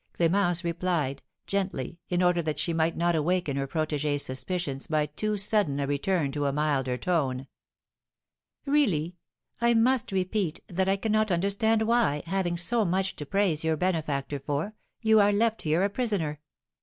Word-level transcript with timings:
Clémence 0.17 0.63
replied, 0.63 1.21
gently, 1.45 1.99
in 2.09 2.23
order 2.23 2.41
that 2.41 2.57
she 2.57 2.73
might 2.73 2.97
not 2.97 3.15
awaken 3.15 3.55
her 3.55 3.67
protégée's 3.67 4.23
suspicions 4.25 4.87
by 4.87 5.05
too 5.05 5.37
sudden 5.37 5.79
a 5.79 5.85
return 5.85 6.31
to 6.31 6.47
a 6.47 6.51
milder 6.51 6.97
tone: 6.97 7.45
"Really 8.65 9.15
I 9.61 9.75
must 9.75 10.11
repeat 10.11 10.59
that 10.67 10.89
I 10.89 10.97
cannot 10.97 11.29
understand 11.29 11.83
why, 11.83 12.23
having 12.25 12.57
so 12.57 12.83
much 12.83 13.15
to 13.17 13.27
praise 13.27 13.63
your 13.63 13.77
benefactor 13.77 14.39
for, 14.39 14.73
you 15.03 15.19
are 15.19 15.31
left 15.31 15.61
here 15.61 15.83
a 15.83 15.89
prisoner. 15.91 16.39